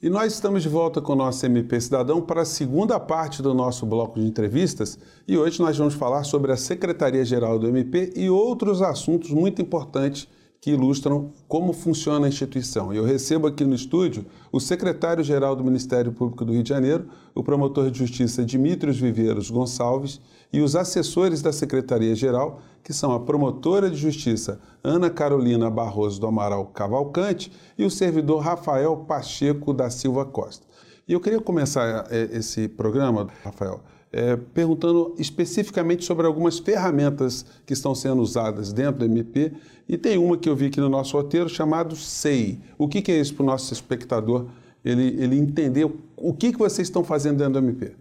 [0.00, 3.52] E nós estamos de volta com o nosso MP Cidadão para a segunda parte do
[3.52, 4.96] nosso bloco de entrevistas
[5.26, 10.28] e hoje nós vamos falar sobre a Secretaria-Geral do MP e outros assuntos muito importantes
[10.60, 12.92] que ilustram como funciona a instituição.
[12.92, 17.42] Eu recebo aqui no estúdio o secretário-geral do Ministério Público do Rio de Janeiro, o
[17.42, 20.20] promotor de justiça Dimitrios Viveiros Gonçalves
[20.52, 26.26] e os assessores da Secretaria-Geral, que são a promotora de justiça Ana Carolina Barroso do
[26.26, 30.66] Amaral Cavalcante e o servidor Rafael Pacheco da Silva Costa.
[31.06, 37.72] E eu queria começar eh, esse programa, Rafael, é, perguntando especificamente sobre algumas ferramentas que
[37.72, 39.52] estão sendo usadas dentro do MP.
[39.88, 42.60] E tem uma que eu vi aqui no nosso roteiro chamado SEI.
[42.76, 44.46] O que, que é isso para o nosso espectador
[44.84, 45.84] ele, ele entender
[46.16, 47.94] o que, que vocês estão fazendo dentro do MP?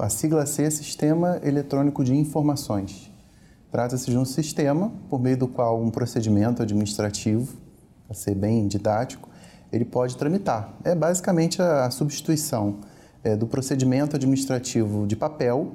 [0.00, 3.12] A sigla SEI é Sistema Eletrônico de Informações.
[3.70, 7.52] Trata-se de um sistema por meio do qual um procedimento administrativo,
[8.06, 9.28] para ser bem didático,
[9.70, 10.72] ele pode tramitar.
[10.84, 12.76] É basicamente a substituição
[13.22, 15.72] é, do procedimento administrativo de papel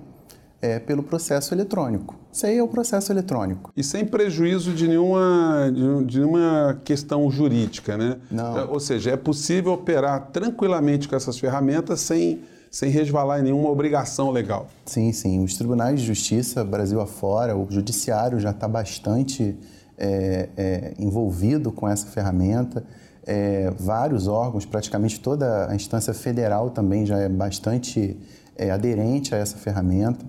[0.59, 2.15] é, pelo processo eletrônico.
[2.31, 3.71] Isso aí é o processo eletrônico.
[3.77, 5.71] E sem prejuízo de nenhuma,
[6.05, 8.17] de, nenhuma questão jurídica, né?
[8.31, 8.71] Não.
[8.71, 14.31] Ou seja, é possível operar tranquilamente com essas ferramentas sem, sem resvalar em nenhuma obrigação
[14.31, 14.67] legal.
[14.85, 15.43] Sim, sim.
[15.43, 19.57] Os tribunais de justiça, Brasil afora, o judiciário já está bastante
[19.97, 22.85] é, é, envolvido com essa ferramenta
[23.29, 28.17] é, vários órgãos, praticamente toda a instância federal também já é bastante
[28.55, 30.25] é, aderente a essa ferramenta.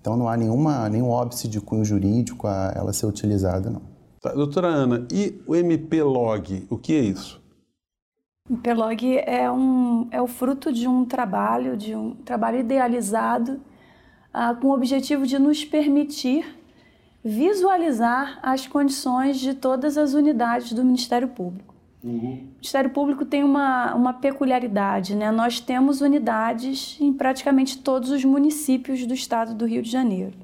[0.00, 3.82] Então não há nenhuma, nenhum óbice de cunho jurídico a ela ser utilizada, não.
[4.20, 7.42] Tá, doutora Ana, e o MP-Log, o que é isso?
[8.46, 13.58] O MP-Log é, um, é o fruto de um trabalho, de um trabalho idealizado
[14.30, 16.44] ah, com o objetivo de nos permitir
[17.24, 21.74] visualizar as condições de todas as unidades do Ministério Público.
[22.02, 22.18] Uhum.
[22.18, 25.30] O Ministério Público tem uma, uma peculiaridade, né?
[25.30, 30.36] Nós temos unidades em praticamente todos os municípios do estado do Rio de Janeiro.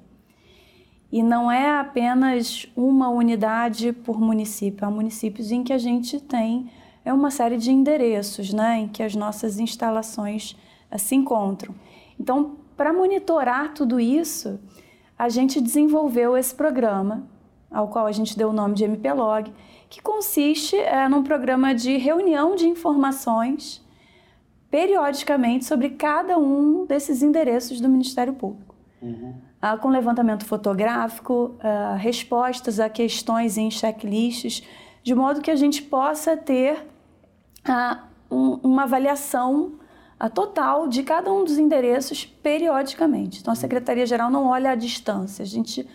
[1.13, 6.71] E não é apenas uma unidade por município, há municípios em que a gente tem
[7.11, 10.57] é uma série de endereços, né, em que as nossas instalações
[10.91, 11.75] uh, se encontram.
[12.19, 14.59] Então, para monitorar tudo isso,
[15.19, 17.29] a gente desenvolveu esse programa,
[17.71, 19.53] ao qual a gente deu o nome de MPlog,
[19.89, 23.85] que consiste é, num programa de reunião de informações
[24.71, 28.75] periodicamente sobre cada um desses endereços do Ministério Público.
[29.03, 29.35] Uhum.
[29.61, 34.63] Ah, com levantamento fotográfico, ah, respostas a questões em checklists,
[35.03, 36.87] de modo que a gente possa ter
[37.65, 39.73] ah, um, uma avaliação
[40.19, 43.41] a total de cada um dos endereços periodicamente.
[43.41, 45.89] Então, a Secretaria-Geral não olha à distância, a gente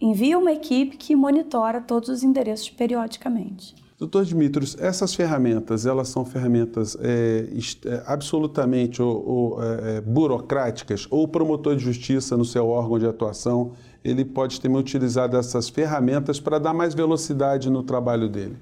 [0.00, 3.74] envia uma equipe que monitora todos os endereços periodicamente.
[3.98, 7.46] Doutor Dimitrios, essas ferramentas, elas são ferramentas é,
[7.86, 12.98] é, absolutamente ou, ou, é, é, burocráticas ou o promotor de justiça no seu órgão
[12.98, 13.72] de atuação,
[14.04, 18.56] ele pode também utilizar dessas ferramentas para dar mais velocidade no trabalho dele?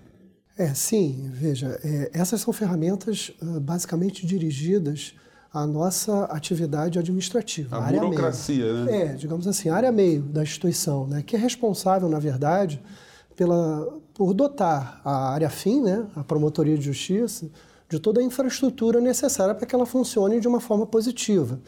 [0.56, 5.14] É, sim, veja, é, essas são ferramentas uh, basicamente dirigidas
[5.52, 7.76] a nossa atividade administrativa.
[7.76, 8.84] A, a burocracia, meio.
[8.84, 9.02] né?
[9.02, 12.80] É, digamos assim, a área meio da instituição, né, que é responsável, na verdade,
[13.36, 17.50] pela, por dotar a área fim, né, a promotoria de justiça,
[17.88, 21.60] de toda a infraestrutura necessária para que ela funcione de uma forma positiva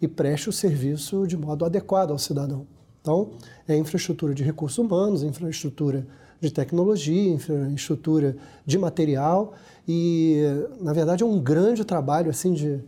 [0.00, 2.66] e preste o serviço de modo adequado ao cidadão.
[3.00, 3.30] Então,
[3.66, 6.06] é infraestrutura de recursos humanos, infraestrutura
[6.40, 9.54] de tecnologia, infraestrutura de material
[9.86, 10.42] e,
[10.80, 12.80] na verdade, é um grande trabalho assim de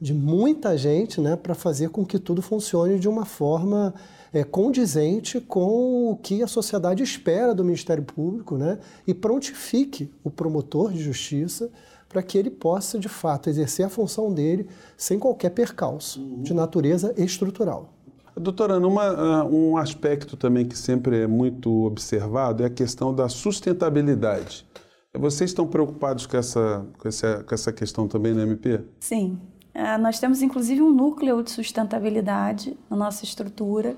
[0.00, 3.92] de muita gente né, para fazer com que tudo funcione de uma forma
[4.32, 10.30] é, condizente com o que a sociedade espera do Ministério Público né, e prontifique o
[10.30, 11.68] promotor de justiça
[12.08, 16.42] para que ele possa, de fato, exercer a função dele sem qualquer percalço uhum.
[16.42, 17.92] de natureza estrutural.
[18.38, 23.28] Doutora, numa, ah, um aspecto também que sempre é muito observado é a questão da
[23.28, 24.66] sustentabilidade.
[25.14, 28.80] Vocês estão preocupados com essa, com essa, com essa questão também na MP?
[29.00, 29.38] Sim,
[29.74, 33.96] é, nós temos inclusive um núcleo de sustentabilidade na nossa estrutura,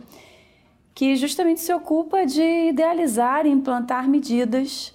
[0.94, 4.94] que justamente se ocupa de idealizar e implantar medidas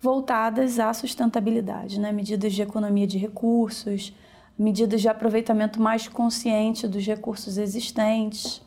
[0.00, 2.10] voltadas à sustentabilidade, né?
[2.10, 4.12] medidas de economia de recursos,
[4.58, 8.62] medidas de aproveitamento mais consciente dos recursos existentes,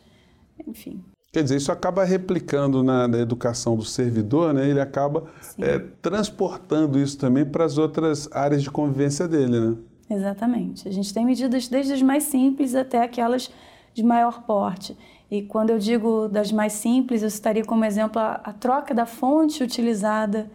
[0.67, 1.03] enfim.
[1.31, 4.69] Quer dizer, isso acaba replicando na, na educação do servidor, né?
[4.69, 5.25] ele acaba
[5.59, 9.59] é, transportando isso também para as outras áreas de convivência dele.
[9.59, 9.75] Né?
[10.09, 10.87] Exatamente.
[10.87, 13.51] A gente tem medidas desde as mais simples até aquelas
[13.93, 14.97] de maior porte.
[15.29, 19.05] E quando eu digo das mais simples, eu citaria como exemplo a, a troca da
[19.05, 20.49] fonte utilizada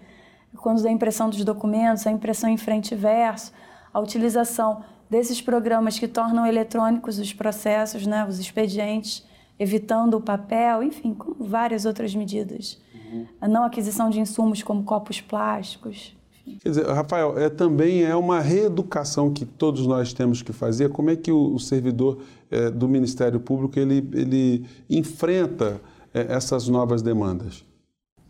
[0.57, 3.53] quando da impressão dos documentos, a impressão em frente e verso,
[3.93, 9.25] a utilização desses programas que tornam eletrônicos os processos, né, os expedientes,
[9.59, 12.79] evitando o papel, enfim, como várias outras medidas.
[12.95, 13.27] Uhum.
[13.41, 16.17] A não aquisição de insumos como copos plásticos.
[16.61, 20.89] Quer dizer, Rafael, é, também é uma reeducação que todos nós temos que fazer.
[20.89, 25.81] Como é que o, o servidor é, do Ministério Público ele, ele enfrenta
[26.15, 27.65] é, essas novas demandas?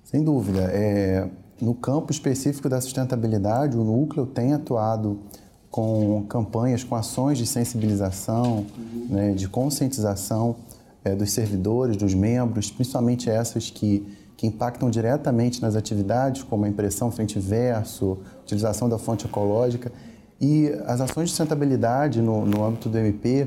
[0.03, 0.63] Sem dúvida.
[0.73, 1.31] É,
[1.61, 5.21] no campo específico da sustentabilidade, o núcleo tem atuado
[5.71, 9.07] com campanhas, com ações de sensibilização, uhum.
[9.09, 10.57] né, de conscientização
[11.05, 14.07] é, dos servidores, dos membros, principalmente essas que,
[14.37, 19.93] que impactam diretamente nas atividades, como a impressão frente-verso, utilização da fonte ecológica.
[20.41, 23.47] E as ações de sustentabilidade no, no âmbito do MP,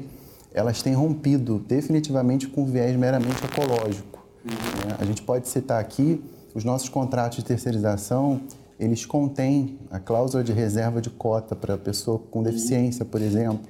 [0.54, 4.24] elas têm rompido definitivamente com o viés meramente ecológico.
[4.46, 4.88] Uhum.
[4.88, 4.96] Né?
[5.00, 6.24] A gente pode citar aqui
[6.56, 8.42] os nossos contratos de terceirização,
[8.80, 13.62] eles contêm a cláusula de reserva de cota para a pessoa com deficiência, por exemplo,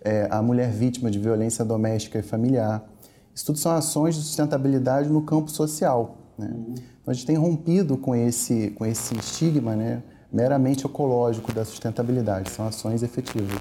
[0.00, 2.88] é, a mulher vítima de violência doméstica e familiar.
[3.34, 6.16] Isso tudo são ações de sustentabilidade no campo social.
[6.38, 6.50] Né?
[6.70, 10.02] Então, a gente tem rompido com esse, com esse estigma né,
[10.32, 12.50] meramente ecológico da sustentabilidade.
[12.50, 13.60] São ações efetivas.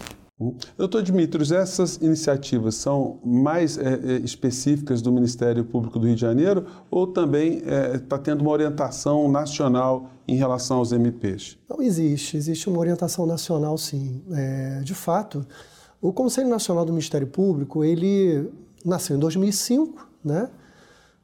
[0.77, 6.21] Doutor Dimitrios, essas iniciativas são mais é, é, específicas do Ministério Público do Rio de
[6.21, 11.57] Janeiro ou também está é, tá tendo uma orientação nacional em relação aos MPs?
[11.67, 14.21] Não existe, existe uma orientação nacional sim.
[14.31, 15.43] É, de fato,
[15.99, 18.47] o Conselho Nacional do Ministério Público, ele
[18.85, 20.49] nasceu em 2005, né,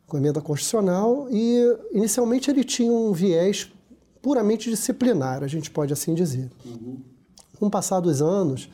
[0.07, 3.71] com a emenda constitucional, e inicialmente ele tinha um viés
[4.23, 6.49] puramente disciplinar, a gente pode assim dizer.
[6.65, 6.97] Uhum.
[7.59, 8.69] Com o passar dos anos,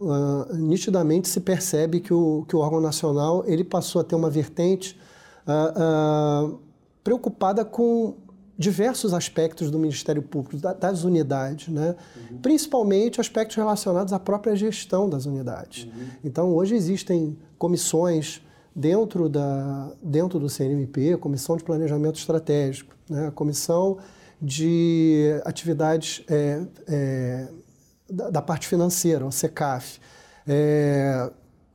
[0.00, 4.30] uh, nitidamente se percebe que o, que o órgão nacional ele passou a ter uma
[4.30, 4.98] vertente
[5.46, 6.60] uh, uh,
[7.04, 8.14] preocupada com
[8.56, 11.96] diversos aspectos do Ministério Público, das unidades, né?
[12.30, 12.38] Uhum.
[12.38, 15.84] principalmente aspectos relacionados à própria gestão das unidades.
[15.84, 16.06] Uhum.
[16.22, 18.42] Então, hoje existem comissões
[18.76, 23.30] dentro, da, dentro do CNMP, Comissão de Planejamento Estratégico, né?
[23.34, 23.96] Comissão
[24.40, 27.48] de Atividades é, é,
[28.10, 30.00] da, da parte financeira, o SECAF.
[30.46, 31.30] É,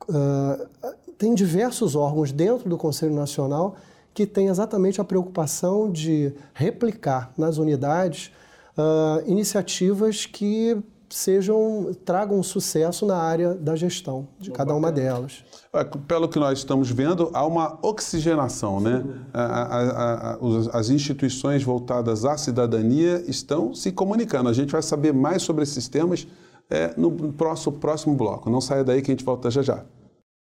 [0.08, 3.76] uh, tem diversos órgãos dentro do Conselho Nacional
[4.12, 8.32] que têm exatamente a preocupação de replicar nas unidades
[8.76, 10.76] uh, iniciativas que
[11.10, 15.44] sejam tragam sucesso na área da gestão de cada uma delas.
[15.72, 19.04] É, pelo que nós estamos vendo, há uma oxigenação, né?
[19.32, 20.38] A, a, a,
[20.72, 24.48] as instituições voltadas à cidadania estão se comunicando.
[24.48, 26.26] A gente vai saber mais sobre esses temas
[26.70, 28.50] é, no próximo, próximo bloco.
[28.50, 29.84] Não saia daí que a gente volta já já.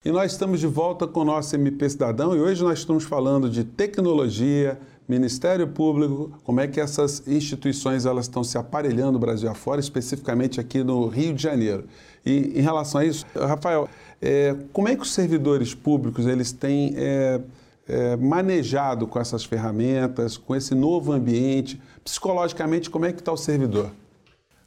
[0.06, 3.50] E nós estamos de volta com o nosso MP Cidadão e hoje nós estamos falando
[3.50, 9.80] de tecnologia, Ministério Público, como é que essas instituições elas estão se aparelhando Brasil afora,
[9.80, 11.86] especificamente aqui no Rio de Janeiro.
[12.26, 13.88] E em relação a isso, Rafael,
[14.20, 17.40] é, como é que os servidores públicos eles têm é,
[17.88, 21.80] é, manejado com essas ferramentas, com esse novo ambiente?
[22.04, 23.92] Psicologicamente, como é que está o servidor?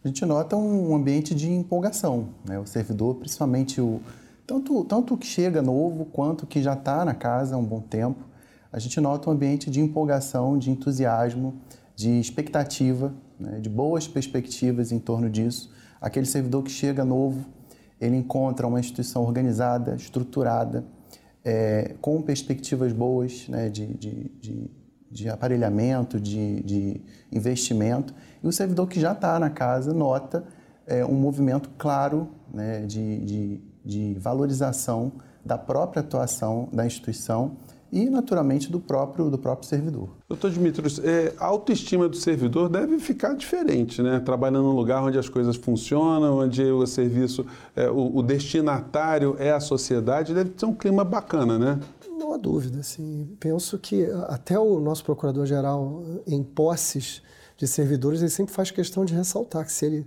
[0.05, 2.29] A gente nota um ambiente de empolgação.
[2.45, 2.57] Né?
[2.61, 4.01] O servidor, principalmente o
[4.47, 8.28] tanto, tanto que chega novo quanto que já está na casa há um bom tempo,
[8.73, 11.55] a gente nota um ambiente de empolgação, de entusiasmo,
[11.97, 15.73] de expectativa, né, de boas perspectivas em torno disso.
[16.01, 17.45] Aquele servidor que chega novo,
[18.01, 20.85] ele encontra uma instituição organizada, estruturada,
[21.45, 24.71] é, com perspectivas boas né, de, de, de,
[25.11, 27.01] de, aparelhamento, de,
[27.33, 28.15] investimento.
[28.43, 30.45] E o servidor que já está na casa nota
[30.87, 35.13] é, um movimento claro né, de valorização
[35.45, 37.57] da própria atuação da instituição
[37.91, 40.11] e, naturalmente, do próprio, do próprio servidor.
[40.29, 44.21] Doutor Dimitrios, é, a autoestima do servidor deve ficar diferente, né?
[44.21, 49.51] Trabalhando num lugar onde as coisas funcionam, onde o serviço, é, o, o, destinatário é
[49.51, 51.81] a sociedade, deve ser um clima bacana, né?
[52.19, 53.29] Não há dúvida, assim.
[53.41, 57.23] Penso que até o nosso procurador-geral, em posses
[57.57, 60.07] de servidores, ele sempre faz questão de ressaltar que se ele,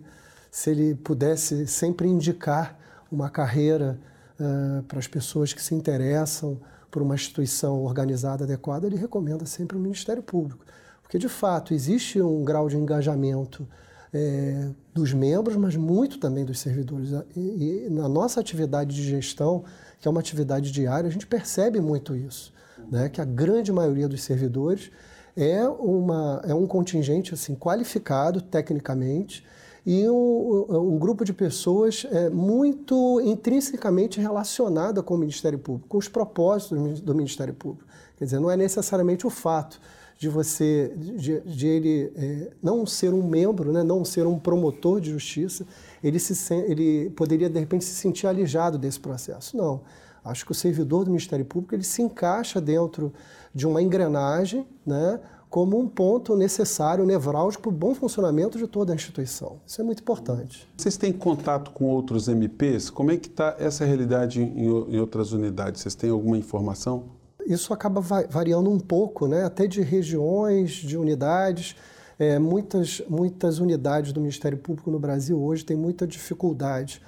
[0.52, 2.78] se ele pudesse sempre indicar
[3.12, 4.00] uma carreira
[4.40, 6.60] uh, para as pessoas que se interessam,
[6.92, 10.64] por uma instituição organizada adequada, ele recomenda sempre o Ministério Público.
[11.02, 13.68] Porque, de fato, existe um grau de engajamento
[14.14, 17.10] é, dos membros, mas muito também dos servidores.
[17.36, 19.64] E, e, na nossa atividade de gestão,
[20.00, 22.54] que é uma atividade diária, a gente percebe muito isso,
[22.92, 23.10] né?
[23.10, 24.92] que a grande maioria dos servidores
[25.36, 29.46] é, uma, é um contingente assim, qualificado tecnicamente,
[29.86, 35.98] e um, um grupo de pessoas é, muito intrinsecamente relacionada com o Ministério Público, com
[35.98, 37.86] os propósitos do Ministério Público.
[38.18, 39.80] Quer dizer, não é necessariamente o fato
[40.22, 45.02] de você, de, de ele é, não ser um membro, né, não ser um promotor
[45.02, 45.66] de justiça,
[46.04, 49.58] ele, se, ele poderia de repente se sentir alijado desse processo.
[49.58, 49.82] Não.
[50.24, 53.12] Acho que o servidor do Ministério Público ele se encaixa dentro
[53.52, 55.20] de uma engrenagem, né,
[55.52, 59.60] como um ponto necessário, nevrálgico para o bom funcionamento de toda a instituição.
[59.68, 60.66] Isso é muito importante.
[60.78, 62.90] Vocês têm contato com outros MPs?
[62.90, 65.82] Como é que está essa realidade em, em, outras unidades?
[65.82, 67.04] Vocês têm alguma informação?
[67.46, 69.44] Isso acaba variando um pouco, né?
[69.44, 71.76] até de regiões, de unidades.
[72.18, 77.02] É, muitas, muitas unidades do Ministério Público no Brasil hoje têm muita dificuldade,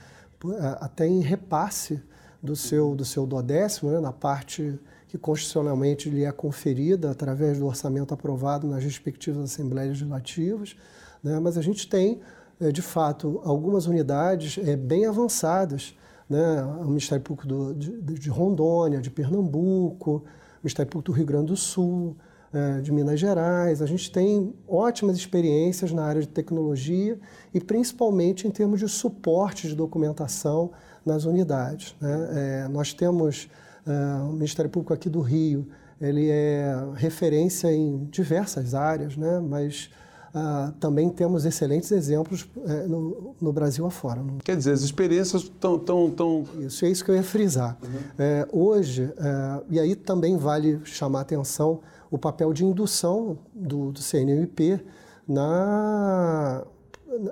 [0.82, 2.02] até em repasse
[2.42, 4.02] do seu, do seu duodécimo, né?
[4.02, 4.78] na parte
[5.14, 10.76] que constitucionalmente lhe é conferida através do orçamento aprovado nas respectivas assembleias legislativas,
[11.24, 11.40] né?
[11.40, 12.20] mas a gente tem,
[12.60, 15.96] eh, de fato, algumas unidades é, bem avançadas,
[16.28, 16.64] né?
[16.64, 20.24] o Ministério Público do, de, de, Rondônia, de Pernambuco, o
[20.64, 22.18] Ministério Público do Rio Grande do Sul,
[22.52, 23.84] é, de Minas Gerais.
[23.84, 27.20] A gente tem ótimas experiências na área de tecnologia
[27.54, 30.72] e principalmente em termos de suporte de documentação
[31.06, 31.96] nas unidades.
[32.02, 32.68] Né?
[32.72, 33.48] Nós temos
[33.86, 35.68] Uh, o Ministério Público aqui do Rio,
[36.00, 39.40] ele é referência em diversas áreas, né?
[39.40, 39.90] mas
[40.34, 44.24] uh, também temos excelentes exemplos uh, no, no, Brasil afora.
[44.44, 45.78] Quer dizer, as experiências estão...
[45.78, 46.46] Tão, tão...
[46.60, 47.78] Isso, é isso que eu ia frisar.
[47.84, 48.00] Uhum.
[48.18, 53.92] É, hoje, é, e aí também vale chamar a atenção o papel de indução do,
[53.92, 54.80] do CNMP
[55.28, 56.64] na,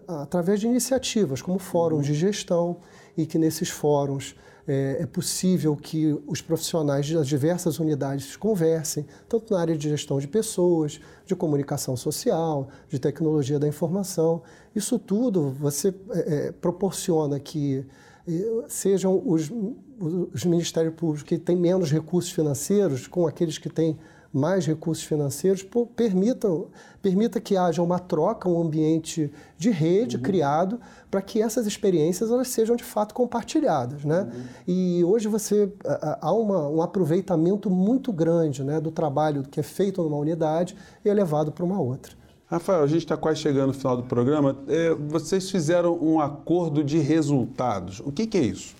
[0.07, 2.13] através de iniciativas como fóruns uhum.
[2.13, 2.77] de gestão
[3.17, 4.35] e que nesses fóruns
[4.67, 10.19] é, é, possível que os profissionais das diversas unidades conversem, tanto na área de gestão
[10.19, 14.41] de pessoas, de comunicação social, de tecnologia da informação.
[14.75, 17.85] Isso tudo você é, é proporciona que
[18.27, 19.51] é, sejam os,
[19.99, 23.97] os ministérios públicos que têm menos recursos financeiros com aqueles que têm
[24.33, 26.67] mais recursos financeiros, permitam,
[27.01, 30.21] permita que haja uma troca, um ambiente de rede uhum.
[30.21, 34.05] criado para que essas experiências elas sejam de fato compartilhadas.
[34.05, 34.21] Né?
[34.21, 34.43] Uhum.
[34.67, 35.71] E hoje você
[36.21, 41.09] há uma, um aproveitamento muito grande né, do trabalho que é feito numa unidade e
[41.09, 42.13] é levado para uma outra.
[42.51, 44.57] Rafael, a gente está quase chegando no final do programa.
[44.67, 48.01] É, vocês fizeram um acordo de resultados.
[48.01, 48.75] O que, que é isso?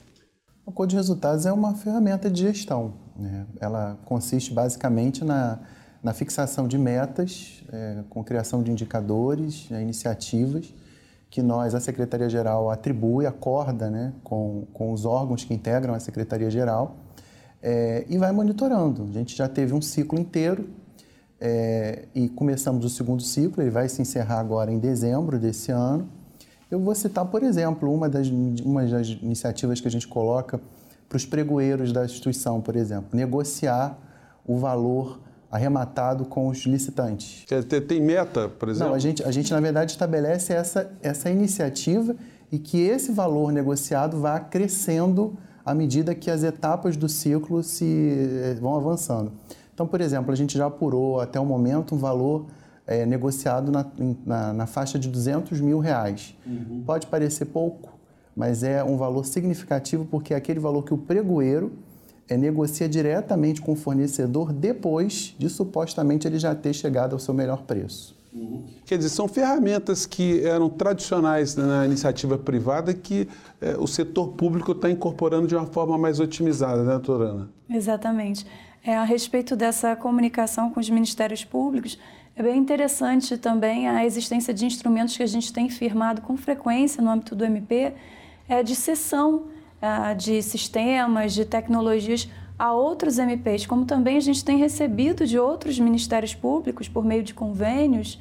[0.65, 2.93] O acordo de resultados é uma ferramenta de gestão.
[3.15, 3.45] Né?
[3.59, 5.59] Ela consiste basicamente na,
[6.03, 10.73] na fixação de metas, é, com criação de indicadores, né, iniciativas,
[11.29, 16.97] que nós, a Secretaria-Geral, atribui, acorda né, com, com os órgãos que integram a Secretaria-Geral
[17.61, 19.03] é, e vai monitorando.
[19.03, 20.67] A gente já teve um ciclo inteiro
[21.39, 26.09] é, e começamos o segundo ciclo, ele vai se encerrar agora em dezembro desse ano.
[26.69, 30.59] Eu vou citar, por exemplo, uma das, uma das iniciativas que a gente coloca
[31.11, 33.99] para os pregoeiros da instituição, por exemplo, negociar
[34.47, 35.19] o valor
[35.51, 37.45] arrematado com os licitantes.
[37.85, 38.87] Tem meta, por exemplo?
[38.87, 42.15] Não, a gente, a gente na verdade estabelece essa, essa iniciativa
[42.49, 47.85] e que esse valor negociado vá crescendo à medida que as etapas do ciclo se
[47.85, 49.33] eh, vão avançando.
[49.73, 52.45] Então, por exemplo, a gente já apurou até o momento um valor
[52.87, 53.85] é, negociado na,
[54.25, 56.33] na, na, faixa de 200 mil reais.
[56.45, 56.83] Uhum.
[56.85, 57.91] Pode parecer pouco,
[58.35, 61.71] mas é um valor significativo porque é aquele valor que o pregoeiro
[62.29, 67.33] é, negocia diretamente com o fornecedor depois de supostamente ele já ter chegado ao seu
[67.33, 68.15] melhor preço.
[68.33, 68.63] Uhum.
[68.85, 73.27] Quer dizer, são ferramentas que eram tradicionais na iniciativa privada que
[73.59, 77.49] é, o setor público está incorporando de uma forma mais otimizada, né, doutora Ana?
[77.69, 78.47] Exatamente.
[78.83, 81.99] É, a respeito dessa comunicação com os ministérios públicos,
[82.35, 87.03] é bem interessante também a existência de instrumentos que a gente tem firmado com frequência
[87.03, 87.93] no âmbito do MP,
[88.51, 89.43] é, de cessão
[89.81, 92.29] é, de sistemas, de tecnologias
[92.59, 97.23] a outros MPs, como também a gente tem recebido de outros ministérios públicos, por meio
[97.23, 98.19] de convênios,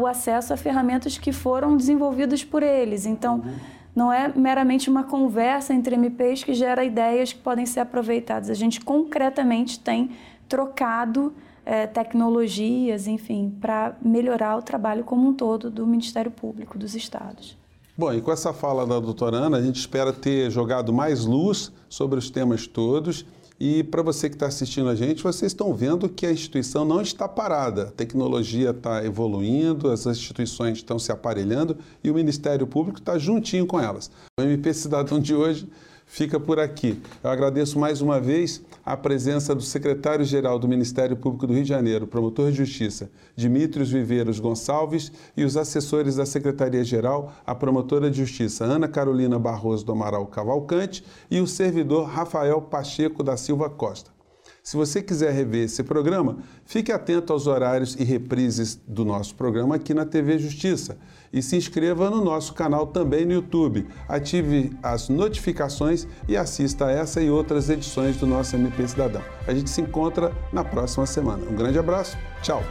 [0.00, 3.04] o acesso a ferramentas que foram desenvolvidas por eles.
[3.04, 3.42] Então,
[3.96, 8.48] não é meramente uma conversa entre MPs que gera ideias que podem ser aproveitadas.
[8.48, 10.12] A gente concretamente tem
[10.48, 11.34] trocado
[11.66, 17.58] é, tecnologias, enfim, para melhorar o trabalho como um todo do Ministério Público dos Estados.
[17.98, 21.72] Bom, e com essa fala da doutora Ana, a gente espera ter jogado mais luz
[21.88, 23.26] sobre os temas todos.
[23.58, 27.00] E para você que está assistindo a gente, vocês estão vendo que a instituição não
[27.00, 27.88] está parada.
[27.88, 33.66] A tecnologia está evoluindo, as instituições estão se aparelhando e o Ministério Público está juntinho
[33.66, 34.12] com elas.
[34.38, 35.68] O MP Cidadão de hoje
[36.08, 37.00] fica por aqui.
[37.22, 41.68] Eu agradeço mais uma vez a presença do secretário-geral do Ministério Público do Rio de
[41.68, 48.16] Janeiro, promotor de justiça, Dimitrios Viveiros Gonçalves, e os assessores da Secretaria-Geral, a promotora de
[48.16, 54.10] justiça, Ana Carolina Barroso do Amaral Cavalcante, e o servidor Rafael Pacheco da Silva Costa.
[54.62, 59.76] Se você quiser rever esse programa, fique atento aos horários e reprises do nosso programa
[59.76, 60.98] aqui na TV Justiça.
[61.32, 63.86] E se inscreva no nosso canal também no YouTube.
[64.08, 69.22] Ative as notificações e assista a essa e outras edições do nosso MP Cidadão.
[69.46, 71.44] A gente se encontra na próxima semana.
[71.48, 72.62] Um grande abraço, tchau!